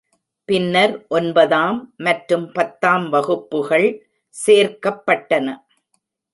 பின்னர் 0.49 0.93
ஒன்பதாம் 1.09 1.77
மற்றும் 1.97 2.47
பத்தாம் 2.51 3.05
வகுப்புகள் 3.09 3.87
சேர்க்கப்பட்டன. 4.35 5.47